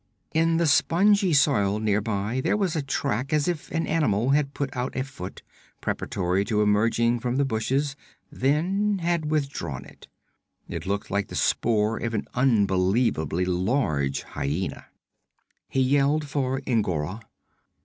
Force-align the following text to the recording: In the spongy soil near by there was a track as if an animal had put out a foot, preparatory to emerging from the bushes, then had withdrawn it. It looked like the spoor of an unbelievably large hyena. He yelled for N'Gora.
In 0.33 0.57
the 0.57 0.65
spongy 0.65 1.31
soil 1.31 1.77
near 1.77 2.01
by 2.01 2.41
there 2.43 2.57
was 2.57 2.75
a 2.75 2.81
track 2.81 3.31
as 3.31 3.47
if 3.47 3.69
an 3.69 3.85
animal 3.85 4.31
had 4.31 4.55
put 4.55 4.75
out 4.75 4.95
a 4.95 5.03
foot, 5.03 5.43
preparatory 5.79 6.43
to 6.45 6.63
emerging 6.63 7.19
from 7.19 7.35
the 7.35 7.45
bushes, 7.45 7.95
then 8.31 8.97
had 8.97 9.29
withdrawn 9.29 9.85
it. 9.85 10.07
It 10.67 10.87
looked 10.87 11.11
like 11.11 11.27
the 11.27 11.35
spoor 11.35 11.99
of 11.99 12.15
an 12.15 12.25
unbelievably 12.33 13.45
large 13.45 14.23
hyena. 14.23 14.87
He 15.69 15.81
yelled 15.81 16.27
for 16.27 16.61
N'Gora. 16.67 17.21